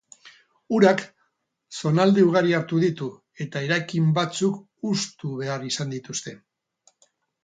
Urak 0.75 1.01
zonalde 1.79 2.23
ugari 2.29 2.55
hartu 2.59 2.79
ditu, 2.83 3.09
eta 3.45 3.61
eraikin 3.67 4.07
batzuk 4.15 4.57
hustu 4.93 5.35
behar 5.43 5.67
izan 5.73 5.93
dituzte. 5.95 6.35